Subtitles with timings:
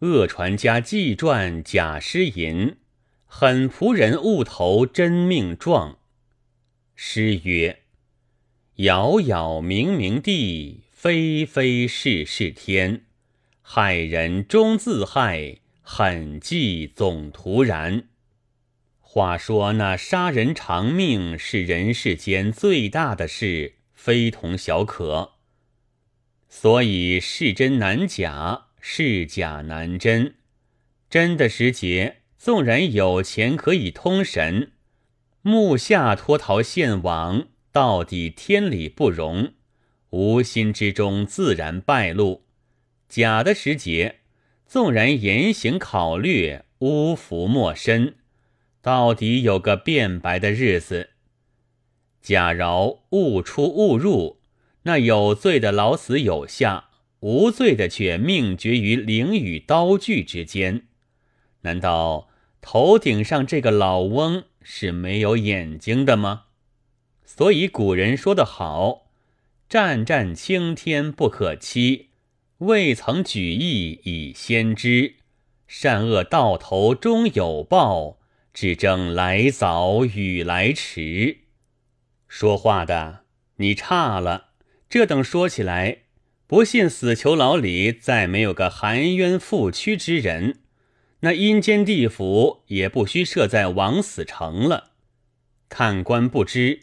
[0.00, 2.76] 恶传家纪传假诗吟，
[3.26, 5.98] 狠仆人误投真命状。
[6.94, 7.80] 诗曰：
[8.76, 13.02] 杳杳冥冥地，非非是是天。
[13.62, 18.08] 害人终自害，狠计总徒然。
[19.00, 25.34] 话说那杀人偿命是人世间最大的事，非同小可。
[26.48, 30.34] 所以是真难假，是假难真。
[31.08, 34.72] 真的时节，纵然有钱可以通神，
[35.40, 39.54] 目下脱逃现往，到底天理不容，
[40.10, 42.44] 无心之中自然败露。
[43.08, 44.16] 假的时节，
[44.66, 48.16] 纵然言行考虑，污服莫深。
[48.82, 51.08] 到底有个变白的日子。
[52.20, 54.40] 假饶误出误入，
[54.82, 56.90] 那有罪的老死有下，
[57.24, 60.82] 无罪的却命绝于灵与刀具之间。
[61.62, 62.28] 难道
[62.60, 66.44] 头顶上这个老翁是没有眼睛的吗？
[67.24, 69.06] 所以古人说得好
[69.70, 72.10] ：“湛湛青天不可欺，
[72.58, 75.14] 未曾举义以先知。
[75.66, 78.18] 善恶到头终有报。”
[78.52, 81.38] 只争来早与来迟，
[82.28, 83.24] 说话的
[83.56, 84.50] 你差了。
[84.88, 86.03] 这等说起来，
[86.46, 90.60] 不信死囚牢里再没有个含冤负屈之人，
[91.20, 94.92] 那阴间地府也不需设在枉死城了。
[95.68, 96.82] 看官不知，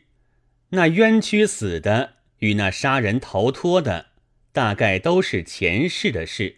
[0.70, 4.08] 那冤屈死的与那杀人逃脱的，
[4.52, 6.58] 大概都是前世的事。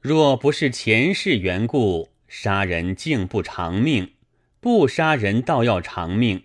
[0.00, 4.12] 若不是前世缘故，杀人竟不偿命。
[4.60, 6.40] 不杀人，倒要偿命；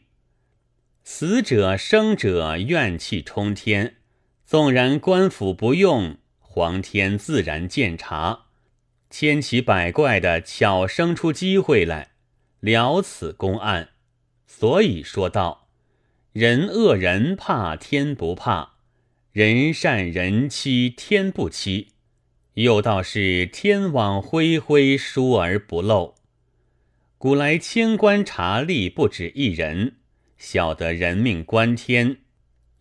[1.04, 3.98] 死者生者怨气冲天，
[4.46, 8.46] 纵然官府不用，皇天自然鉴察，
[9.10, 12.12] 千奇百怪的巧生出机会来
[12.60, 13.90] 了此公案。
[14.46, 15.68] 所以说道：
[16.32, 18.74] 人恶人怕天不怕，
[19.32, 21.94] 人善人欺天不欺。
[22.54, 26.14] 又道是天网恢恢，疏而不漏。
[27.18, 29.96] 古来清官察吏不止一人，
[30.38, 32.18] 晓得人命关天，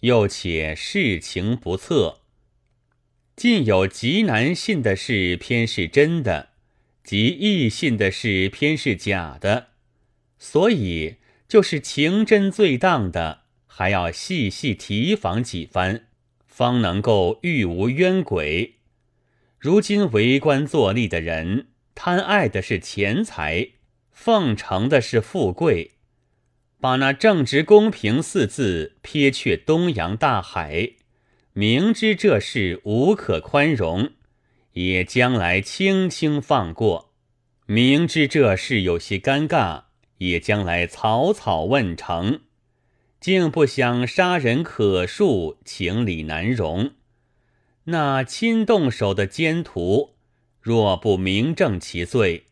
[0.05, 2.21] 又且事情不测，
[3.35, 6.51] 尽有极难信的事偏是真的，
[7.03, 9.69] 极易信的事偏是假的，
[10.39, 11.17] 所以
[11.49, 16.05] 就是情真最当的，还要细细提防几番，
[16.47, 18.75] 方能够遇无冤鬼。
[19.59, 23.71] 如今为官做吏的人，贪爱的是钱财。
[24.13, 25.93] 奉承的是富贵，
[26.85, 30.91] 把那正直公平四字撇却东洋大海，
[31.55, 34.11] 明知这事无可宽容，
[34.75, 37.13] 也将来轻轻放过；
[37.65, 39.85] 明知这事有些尴尬，
[40.19, 42.41] 也将来草草问成。
[43.19, 46.91] 竟不想杀人可恕，情理难容。
[47.85, 50.17] 那亲动手的奸徒，
[50.61, 52.45] 若不明正其罪。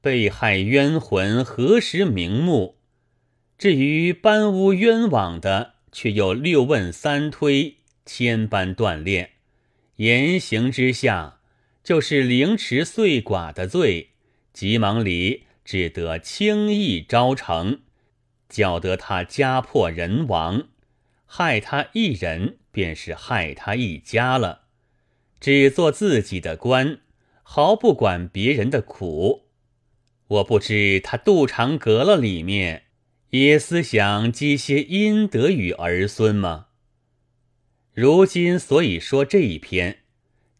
[0.00, 2.76] 被害冤魂何时瞑目？
[3.56, 9.30] 至于搬屋冤枉的，却又六问三推，千般锻炼，
[9.96, 11.38] 言行之下，
[11.82, 14.10] 就是凌迟碎剐的罪。
[14.52, 17.80] 急忙里只得轻易招成，
[18.48, 20.68] 搅得他家破人亡，
[21.26, 24.62] 害他一人，便是害他一家了。
[25.40, 27.00] 只做自己的官，
[27.42, 29.46] 毫不管别人的苦。
[30.28, 32.83] 我不知他肚肠隔了里面，
[33.36, 36.66] 也思想积些阴德与儿孙吗？
[37.92, 40.02] 如今所以说这一篇，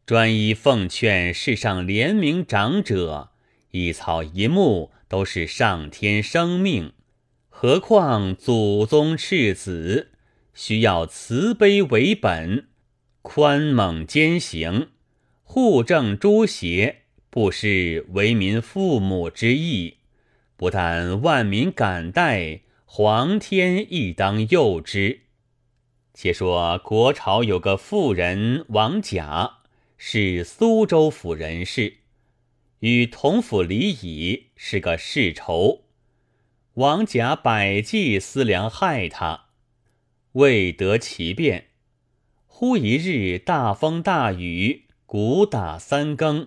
[0.04, 3.30] 专一奉劝世上怜悯长者，
[3.70, 6.92] 一草一木都是上天生命，
[7.48, 10.10] 何况祖宗赤子，
[10.52, 12.66] 需要慈悲为本，
[13.22, 14.88] 宽猛兼行，
[15.44, 17.02] 护正诸邪。
[17.30, 19.98] 不失为民父母之意，
[20.56, 22.60] 不但万民感戴，
[22.96, 25.22] 皇天亦当佑之。
[26.12, 29.62] 且说国朝有个妇人王甲，
[29.96, 31.94] 是苏州府人士，
[32.78, 35.86] 与同府李乙是个世仇。
[36.74, 39.46] 王甲百计思量害他，
[40.34, 41.70] 未得其便。
[42.46, 46.46] 忽一日大风大雨，鼓打三更。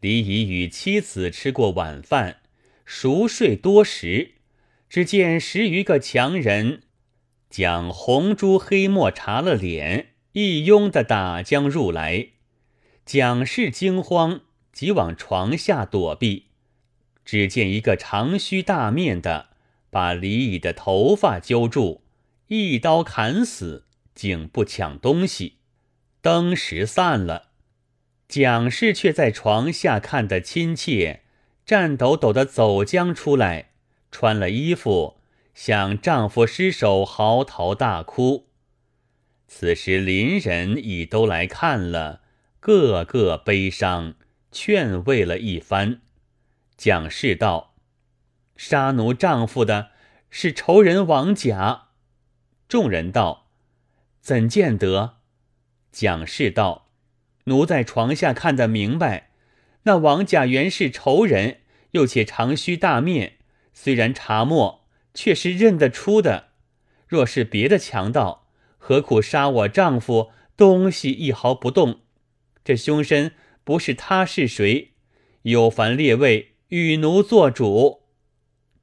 [0.00, 2.42] 李乙与妻子吃过晚饭，
[2.84, 4.34] 熟睡多时，
[4.90, 6.82] 只见十余个强人
[7.48, 12.30] 将红珠黑墨搽了脸，一拥的打将入来。
[13.06, 14.40] 蒋氏惊慌，
[14.72, 16.46] 即往床下躲避。
[17.24, 19.50] 只见一个长须大面的，
[19.90, 22.02] 把李乙的头发揪住，
[22.48, 23.84] 一刀砍死，
[24.16, 25.58] 竟不抢东西。
[26.20, 27.50] 灯时散了，
[28.26, 31.20] 蒋氏却在床下看得亲切，
[31.64, 33.69] 颤抖抖的走将出来，
[34.10, 35.18] 穿了衣服，
[35.54, 38.48] 向丈夫失手嚎啕大哭。
[39.46, 42.22] 此时邻人已都来看了，
[42.60, 44.14] 个个悲伤，
[44.52, 46.00] 劝慰了一番。
[46.76, 47.74] 蒋氏道
[48.56, 49.90] ：“杀奴丈夫的
[50.30, 51.88] 是仇人王甲。”
[52.68, 53.48] 众人道
[54.22, 55.16] ：“怎见得？”
[55.90, 56.88] 蒋氏道
[57.44, 59.30] ：“奴在床下看得明白，
[59.82, 63.38] 那王甲原是仇人，又且长须大面，
[63.72, 64.80] 虽然查没，
[65.14, 66.48] 却是认得出的。
[67.06, 70.30] 若是别的强盗，何苦杀我丈夫？
[70.56, 72.00] 东西一毫不动。
[72.64, 73.32] 这凶身
[73.64, 74.92] 不是他是谁？
[75.42, 78.02] 有烦列位。”与奴做主。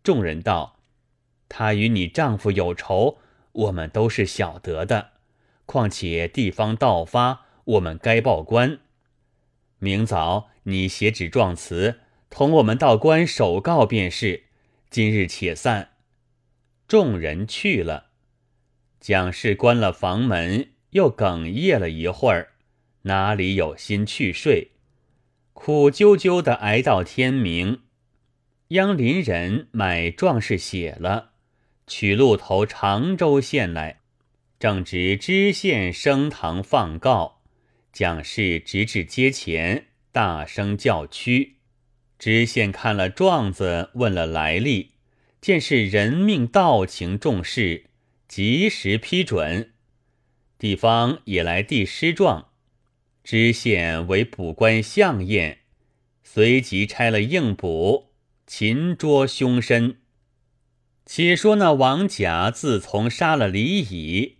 [0.03, 0.81] 众人道
[1.47, 3.19] ：“他与你丈夫有仇，
[3.53, 5.11] 我们都是晓得的。
[5.65, 8.79] 况且地方盗发，我们该报官。
[9.79, 14.46] 明早你写纸状词，同我们到官首告便是。
[14.89, 15.89] 今日且散。”
[16.87, 18.11] 众人去了。
[18.99, 22.53] 蒋氏关了房门，又哽咽了一会儿，
[23.03, 24.71] 哪里有心去睡？
[25.53, 27.81] 苦啾啾的挨到天明，
[28.69, 31.31] 央邻人买壮士写了，
[31.85, 34.01] 取路投常州县来，
[34.59, 37.41] 正值知县升堂放告，
[37.91, 41.56] 蒋氏直至街前，大声叫屈。
[42.19, 44.91] 知县看了状子，问了来历，
[45.39, 47.85] 见是人命道情重事，
[48.27, 49.71] 及时批准。
[50.57, 52.47] 地方也来递诗状。
[53.23, 55.59] 知县为捕官相验，
[56.23, 58.07] 随即差了应捕，
[58.47, 59.97] 擒捉凶身。
[61.05, 64.37] 且说那王甲自从杀了李乙，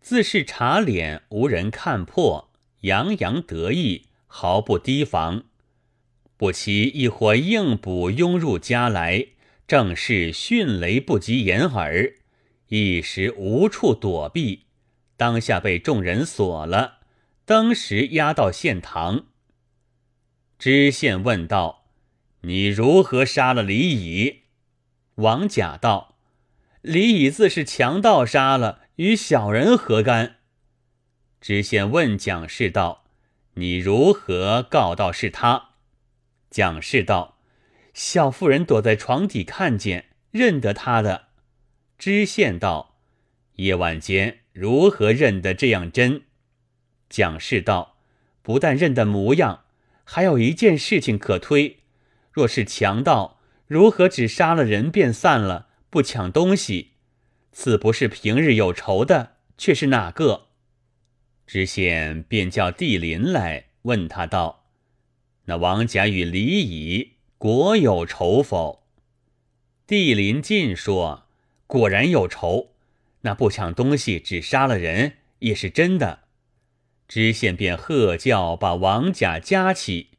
[0.00, 2.50] 自是茶脸，无人看破，
[2.82, 5.45] 洋洋得意，毫不提防。
[6.36, 9.28] 不期一伙硬捕拥入家来，
[9.66, 12.14] 正是迅雷不及掩耳，
[12.68, 14.66] 一时无处躲避，
[15.16, 16.98] 当下被众人锁了。
[17.46, 19.26] 当时押到县堂，
[20.58, 21.86] 知县问道
[22.42, 24.42] ：“你如何杀了李乙？”
[25.16, 26.18] 王甲道
[26.82, 30.36] ：“李乙自是强盗杀了，与小人何干？”
[31.40, 33.04] 知县问蒋氏道
[33.54, 35.70] ：“你如何告到是他？”
[36.56, 37.36] 蒋氏道
[37.92, 41.26] ：“小妇人躲在床底看见，认得他的。”
[41.98, 42.96] 知县道
[43.56, 46.22] ：“夜晚间如何认得这样真？”
[47.10, 47.98] 蒋氏道
[48.40, 49.64] ：“不但认得模样，
[50.02, 51.80] 还有一件事情可推。
[52.32, 56.92] 若是强盗，如何只杀了人便散了，不抢东西？
[57.52, 60.46] 此不是平日有仇的，却是哪个？”
[61.46, 64.55] 知县便叫地邻来问他道
[65.46, 68.86] ：“那王甲与李乙果有仇否？”
[69.86, 71.26] 地邻进说
[71.66, 72.72] ：“果然有仇。
[73.22, 76.20] 那不抢东西，只杀了人，也是真的。”
[77.08, 80.10] 知县便喝叫，把王甲夹起。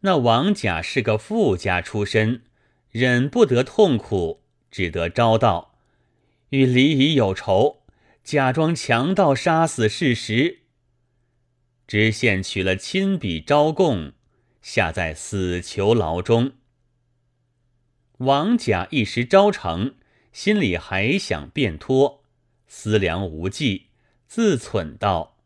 [0.00, 2.42] 那王甲是个富家出身，
[2.90, 5.78] 忍不得痛苦，只得招道
[6.50, 7.82] ：“与李乙有仇，
[8.22, 10.60] 假装强盗杀死事实。”
[11.86, 14.12] 知县取了亲笔招供，
[14.66, 16.54] 下在死囚牢中。
[18.18, 19.94] 王甲一时招成，
[20.32, 22.24] 心里还想变脱，
[22.66, 23.86] 思量无计，
[24.26, 25.36] 自忖道。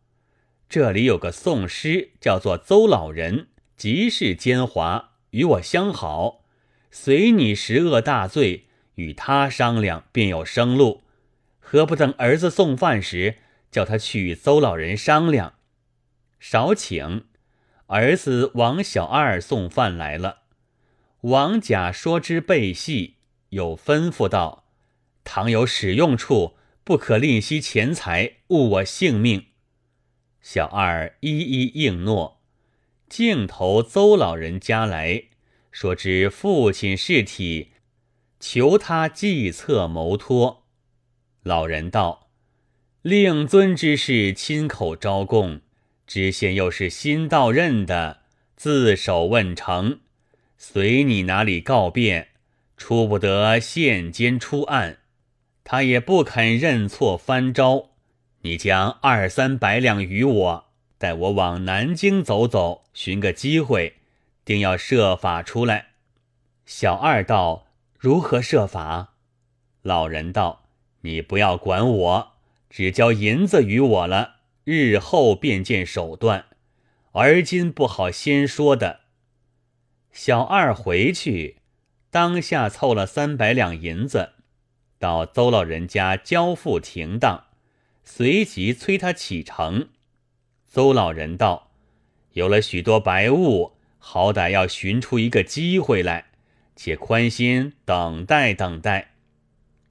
[0.70, 6.46] 这里有个宋师，叫做邹老人，极是奸猾，与我相好，
[6.90, 11.02] 随你十恶大罪，与他商量，便有生路。
[11.58, 13.36] 何不等儿子送饭时，
[13.70, 15.56] 叫他去与邹老人商量？
[16.38, 17.26] 少请，
[17.90, 20.42] 儿子王小二送饭来了。
[21.22, 23.16] 王甲说之备细，
[23.48, 24.64] 又吩咐道
[25.24, 26.54] ：“倘有使用处，
[26.84, 29.46] 不可吝惜钱财，误我性命。”
[30.40, 32.40] 小二一一应诺，
[33.08, 35.24] 径投邹老人家来
[35.72, 37.72] 说知父亲尸体，
[38.38, 40.68] 求他计策谋托。
[41.42, 42.30] 老人道
[43.02, 45.60] ：“令尊之事亲口招供，
[46.10, 48.22] 知县又是新到任的，
[48.56, 50.00] 自首问成，
[50.58, 52.30] 随你哪里告辩，
[52.76, 54.98] 出不得县监出案，
[55.62, 57.90] 他也不肯认错翻招。”
[58.42, 60.64] 你将二三百两与我，
[60.98, 63.98] 带我往南京走走，寻个机会，
[64.44, 65.90] 定要设法出来。
[66.66, 69.14] 小二道：“如何设法？”
[69.82, 70.64] 老人道
[71.02, 72.32] ：“你不要管我，
[72.68, 76.46] 只交银子与我了，日后便见手段。
[77.12, 79.00] 而今不好先说的。”
[80.12, 81.56] 小二回去，
[82.10, 84.34] 当下凑了三百两银子，
[84.98, 87.46] 到邹老人家交付停当，
[88.04, 89.88] 随即催他启程。
[90.66, 91.72] 邹老人道
[92.34, 96.26] ：“有了许多白物，好歹要寻出一个机会来，
[96.76, 99.14] 且宽心等待等待。”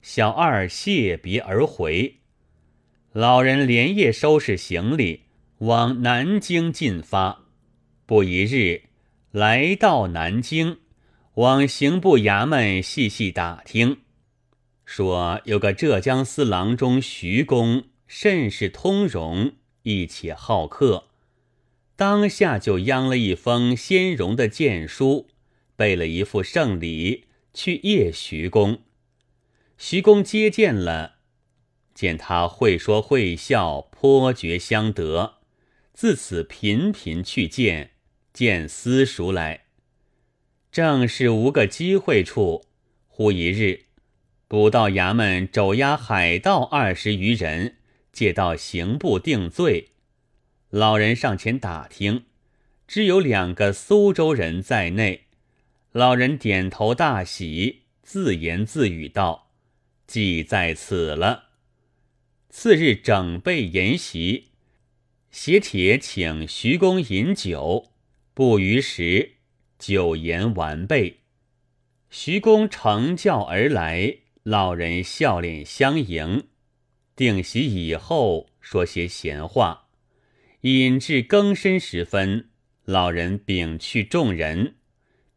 [0.00, 2.19] 小二谢别而回。
[3.12, 5.22] 老人连夜收拾行李，
[5.58, 7.44] 往南京进发。
[8.06, 8.82] 不一日。
[9.32, 10.78] 来到南京，
[11.34, 13.98] 往刑部衙门细细打听，
[14.84, 19.52] 说有个浙江司郎中徐公，甚是通融，
[19.82, 21.06] 亦且好客。
[21.96, 25.28] 当下就央了一封先荣的荐书，
[25.74, 28.82] 备了一副圣礼，去谒徐公。
[29.78, 31.16] 徐公接见了，
[32.00, 35.34] 见他会说会笑，颇觉相得，
[35.92, 37.90] 自此频频去见。
[38.32, 39.64] 见私塾来，
[40.72, 42.64] 正是无个机会处。
[43.06, 43.84] 忽一日，
[44.48, 47.76] 捕到衙门肘押海盗二十余人，
[48.14, 49.88] 借到刑部定罪。
[50.70, 52.24] 老人上前打听，
[52.88, 55.24] 只有两个苏州人在内。
[55.92, 59.50] 老人点头大喜，自言自语道
[60.08, 61.48] ：“计在此了。”
[62.62, 64.48] 次日整备筵席，
[65.30, 67.90] 写帖请徐公饮酒。
[68.34, 69.36] 不逾时，
[69.78, 71.20] 酒言完备。
[72.10, 76.48] 徐公乘轿而来，老人笑脸相迎。
[77.16, 79.88] 定席以后，说些闲话。
[80.60, 82.50] 饮至更深时分，
[82.84, 84.74] 老人禀去众人，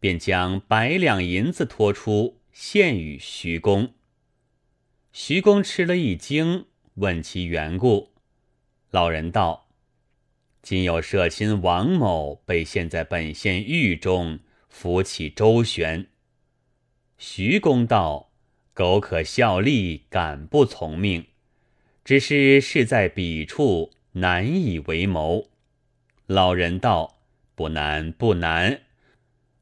[0.02, 3.94] 便将百两银子托出，献与徐公。
[5.14, 8.12] 徐公吃了一惊，问其缘故。
[8.92, 9.68] 老人道。
[10.62, 16.08] 今有社亲王某被陷在本县狱中，扶起周旋。
[17.18, 18.32] 徐公道
[18.74, 21.26] ：“苟可效力，敢不从命？
[22.06, 25.50] 只是事在彼处，难以为谋。”
[26.28, 27.18] 老人道
[27.56, 28.84] ：“不难，不难。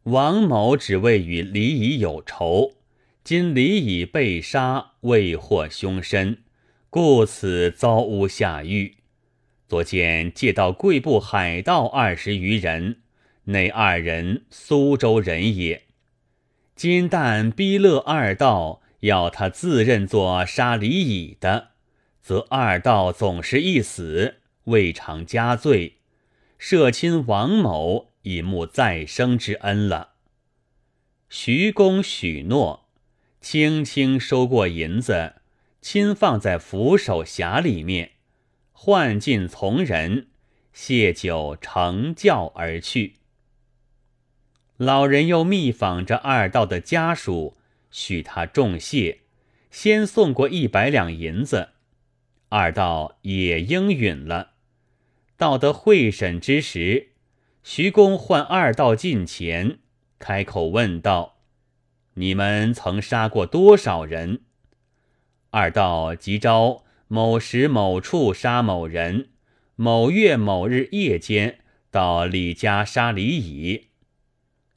[0.04, 2.74] 王某只为与李乙有仇，
[3.24, 6.44] 今李乙被杀，未获凶身，
[6.92, 8.98] 故此遭诬下狱。”
[9.68, 12.98] 所见借到贵部海盗二十余人，
[13.46, 15.84] 内二人苏州人也。
[16.76, 21.70] 今但逼勒二道要他自认作杀李乙的，
[22.22, 26.00] 则二道总是一死，未尝加罪。
[26.58, 30.16] 社亲王某以慕再生之恩了。
[31.30, 32.90] 徐公许诺，
[33.40, 35.36] 轻轻收过银子，
[35.82, 38.12] 亲放在扶手匣里面。
[38.72, 40.28] 唤进从人，
[40.74, 43.18] 谢酒乘轿而去。
[44.78, 47.58] 老人又密访着二道的家属，
[47.92, 49.20] 许他重谢，
[49.70, 51.70] 先送过一百两银子。
[52.50, 54.54] 二道也应允了。
[55.38, 57.12] 到得会审之时，
[57.64, 59.78] 徐公唤二道近前，
[60.18, 61.38] 开口问道
[62.16, 64.42] ：“你们曾杀过多少人？”
[65.52, 66.84] 二道急招。
[67.14, 69.32] 某时某处杀某人，
[69.76, 71.60] 某月某日夜间
[71.92, 73.88] 到李家杀李乙。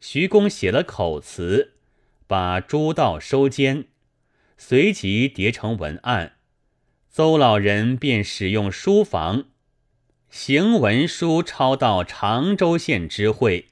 [0.00, 1.74] 徐公写了口词，
[2.26, 3.84] 把诸道收监，
[4.58, 6.32] 随即叠成文案。
[7.08, 9.44] 邹老人便使用书房，
[10.28, 13.68] 行文书抄到常州县知会，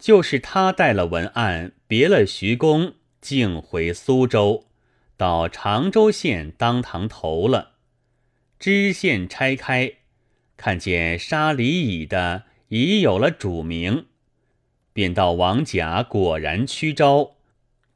[0.00, 4.66] 就是他带了文案，别了徐公，径回苏州，
[5.16, 7.72] 到常州县当堂投了。
[8.58, 9.92] 知县拆开，
[10.56, 14.06] 看见杀李乙的已有了主名，
[14.92, 17.36] 便到王甲果然屈招，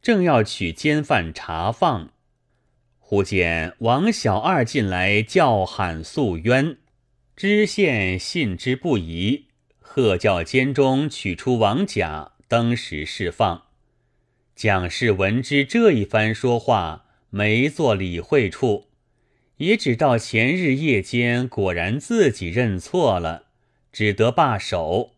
[0.03, 2.11] 正要取奸犯查放，
[2.99, 6.77] 忽见王小二进来叫喊诉冤，
[7.35, 9.47] 知县信之不疑，
[9.79, 13.63] 喝叫监中取出王甲，登时释放。
[14.55, 18.87] 蒋氏闻之这一番说话，没做理会处。
[19.57, 23.47] 也只到前日夜间果然自己认错了，
[23.93, 25.15] 只得罢手。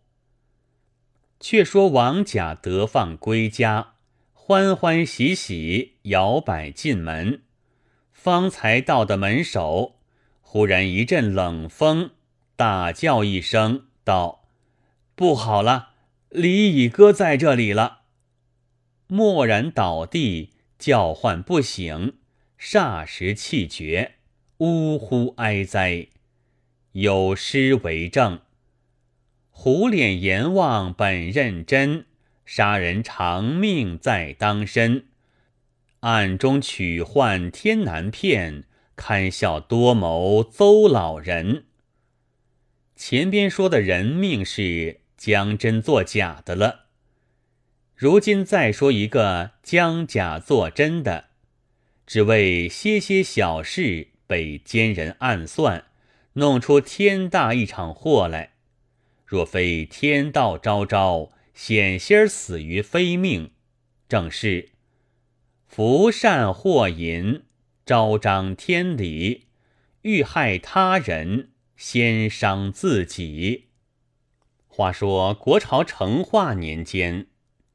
[1.38, 3.95] 却说王甲得放归家，
[4.33, 7.43] 欢欢喜喜摇摆进门，
[8.12, 9.97] 方才到的门首，
[10.40, 12.11] 忽然一阵冷风，
[12.57, 14.49] 大叫一声道
[15.14, 15.90] ：“不好了，
[16.31, 18.00] 李乙哥在这里了。
[19.09, 20.50] 蓦然倒地，
[20.81, 22.15] 叫唤不醒，
[22.59, 24.15] 霎时气绝，
[24.57, 26.09] 呜呼哀哉！
[26.93, 28.41] 有诗为证：
[29.51, 32.07] 虎脸阎王本认真，
[32.47, 35.05] 杀人偿命在当身。
[36.01, 38.65] 暗中取换天难骗，
[38.97, 41.67] 堪笑多谋邹老人。
[42.97, 46.87] 前边说的人命是将真作假的了，
[48.00, 51.26] 如今再说一个将假作真的，
[52.07, 55.85] 只为些些小事被奸人暗算，
[56.33, 58.52] 弄出天大一场祸来。
[59.26, 63.50] 若非天道昭昭，险些死于非命，
[64.09, 64.71] 正是。
[65.69, 67.42] 福善祸淫，
[67.85, 69.42] 昭彰天理；
[70.00, 73.66] 欲害他人，先伤自己。
[74.66, 77.26] 话说国朝成化年间，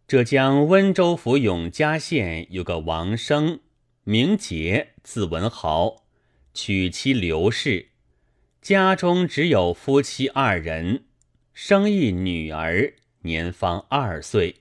[0.08, 3.62] 浙江温州府永嘉县有个王生，
[4.04, 6.04] 名杰，字文豪，
[6.54, 7.88] 娶妻刘氏，
[8.62, 11.06] 家中只有夫妻二人，
[11.56, 14.58] 生一女儿，年方二岁。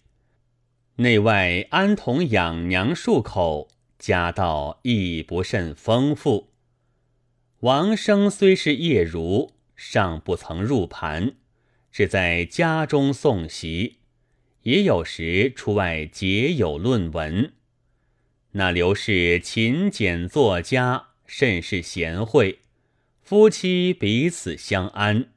[0.97, 6.55] 内外安童养娘数口，家道亦不甚丰富。
[7.61, 11.35] 王生虽是业儒，尚不曾入盘，
[11.93, 13.99] 只在家中送席，
[14.64, 17.52] 也有时出外结友论文。
[18.52, 22.61] 那刘氏勤俭作家，甚是贤惠，
[23.23, 25.33] 夫妻彼此相安。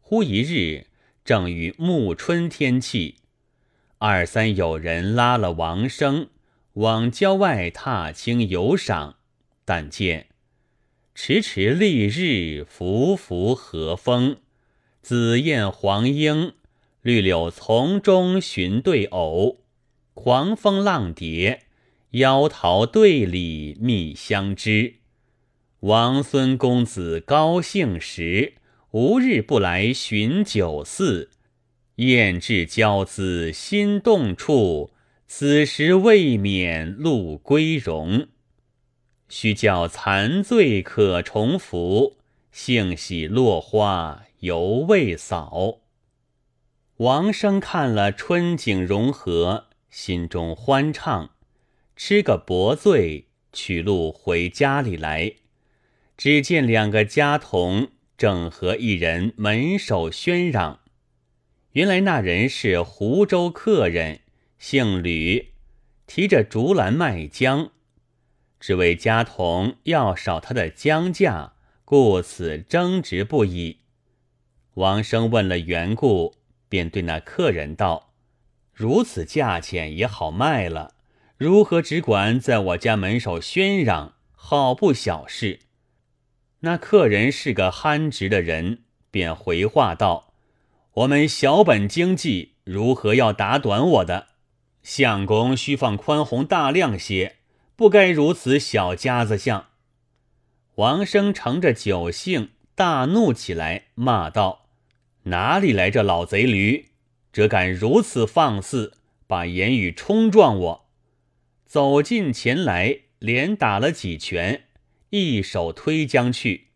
[0.00, 0.86] 忽一日，
[1.24, 3.16] 正遇暮春天气。
[3.98, 6.28] 二三有人拉了王生
[6.74, 9.16] 往郊外踏青游赏，
[9.64, 10.26] 但见
[11.14, 14.38] 迟迟丽日，浮浮和风，
[15.00, 16.54] 紫燕黄莺，
[17.02, 19.60] 绿柳丛中寻对偶，
[20.12, 21.62] 狂蜂浪蝶，
[22.10, 24.96] 妖桃对里觅相知。
[25.80, 28.56] 王孙公子高兴时，
[28.90, 31.30] 无日不来寻酒肆。
[31.96, 34.90] 燕至交姿心动处，
[35.26, 38.28] 此时未免露归容。
[39.30, 42.18] 须教残醉可重拂，
[42.52, 45.79] 幸喜落花犹未扫。
[47.00, 51.30] 王生看了春景融合，心中欢畅，
[51.96, 55.32] 吃个薄醉，取路回家里来。
[56.18, 60.80] 只见两个家童正和一人门首喧嚷。
[61.72, 64.20] 原来那人是湖州客人，
[64.58, 65.54] 姓吕，
[66.06, 67.70] 提着竹篮卖姜，
[68.58, 71.54] 只为家童要少他的姜价，
[71.86, 73.78] 故此争执不已。
[74.74, 76.34] 王生问了缘故，
[76.70, 78.14] 便对那客人道
[78.72, 80.94] ：“如此价钱也好卖了，
[81.36, 85.60] 如何只管在我家门首喧嚷，好不小事。”
[86.60, 90.32] 那客人是个憨直的人，便回话道。
[90.92, 94.28] 我们小本经济，如何要打短我的？
[94.82, 97.36] 相公须放宽宏大量些，
[97.76, 99.66] 不该如此小家子相。
[100.76, 104.59] 王生乘着酒兴，大怒起来，骂道
[105.24, 106.86] ：“哪里来这老贼驴？
[107.32, 108.94] 怎敢如此放肆，
[109.26, 110.86] 把言语冲撞我？”
[111.66, 114.64] 走近前来，连打了几拳，
[115.10, 116.68] 一手推将去。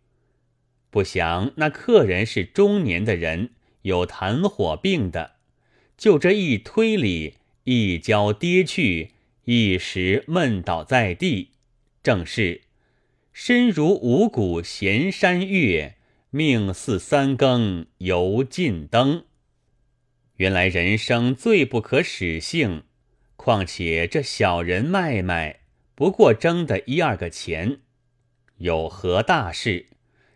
[0.90, 3.50] 不想那客人是中年的人。
[3.82, 5.32] 有痰火病的，
[5.98, 9.10] 就这一推理，一跤跌去，
[9.44, 11.50] 一时闷倒在地。
[12.02, 12.62] 正是
[13.30, 15.96] 身如五谷闲山月，
[16.34, 19.24] 命似三更油尽灯。
[20.38, 22.82] 原来人生最不可使性，
[23.36, 25.60] 况且这小人卖卖，
[25.94, 27.78] 不过争的一二个钱，
[28.56, 29.86] 有何大事？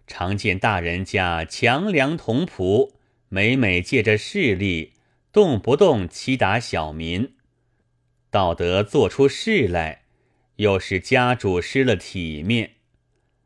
[0.07, 2.93] 常见大人家强梁同仆。
[3.29, 4.93] 每每借着势力，
[5.33, 7.35] 动不动欺打小民，
[8.31, 10.05] 道德做出事来，
[10.57, 12.75] 又使家主失了体面。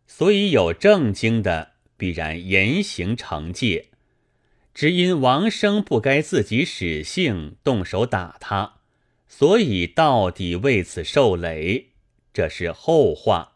[0.06, 1.71] 所以有正经的，
[2.02, 3.90] 必然严刑惩戒。
[4.74, 8.80] 只因王生不该自己使性动手打他，
[9.28, 11.90] 所以到底为此受累。
[12.32, 13.52] 这是后话。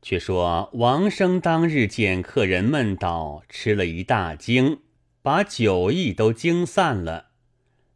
[0.00, 4.82] 却说王生当日见客人闷倒，吃了一大惊。
[5.20, 7.30] 把酒意都惊散了，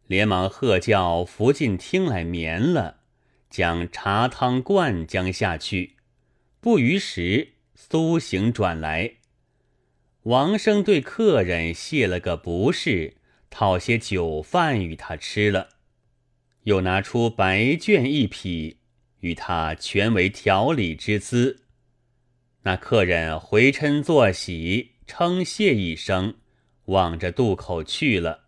[0.08, 3.02] 连忙喝叫扶进厅来眠了，
[3.48, 5.94] 将茶汤灌将下去。
[6.60, 9.12] 不余时，苏醒转来，
[10.24, 13.16] 王生对客人谢了个不是，
[13.50, 15.68] 讨些酒饭与他吃了，
[16.62, 18.78] 又拿出白绢一匹，
[19.20, 21.64] 与他全为调理之资。
[22.62, 26.36] 那客人回嗔作喜，称谢一声，
[26.86, 28.44] 望着渡口去了。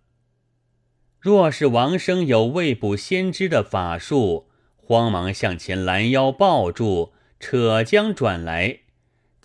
[1.21, 8.79] 若是王生有未卜先知的法术，慌忙向前拦腰抱住，扯将转来，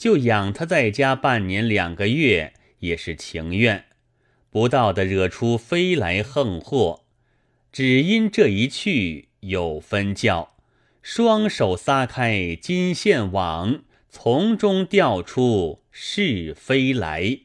[0.02, 3.86] 就养他在家半年两个月，也是情愿。
[4.50, 7.04] 不到的惹出飞来横祸，
[7.72, 10.56] 只因这一去有分教，
[11.04, 13.84] 双手撒开金线网。
[14.10, 17.42] 从中钓出是非来。